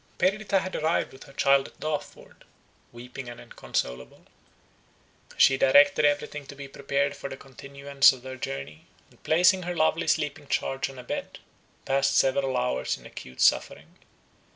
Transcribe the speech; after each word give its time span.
Perdita 0.17 0.61
had 0.61 0.75
arrived 0.75 1.13
with 1.13 1.25
her 1.25 1.33
child 1.33 1.67
at 1.67 1.79
Dartford, 1.79 2.43
weeping 2.91 3.29
and 3.29 3.39
inconsolable. 3.39 4.25
She 5.37 5.57
directed 5.59 6.05
everything 6.05 6.47
to 6.47 6.55
be 6.55 6.67
prepared 6.67 7.15
for 7.15 7.29
the 7.29 7.37
continuance 7.37 8.11
of 8.11 8.23
their 8.23 8.35
journey, 8.37 8.87
and 9.11 9.21
placing 9.21 9.61
her 9.61 9.75
lovely 9.75 10.07
sleeping 10.07 10.47
charge 10.47 10.89
on 10.89 10.97
a 10.97 11.03
bed, 11.03 11.37
passed 11.85 12.17
several 12.17 12.57
hours 12.57 12.97
in 12.97 13.05
acute 13.05 13.41
suffering. 13.41 13.99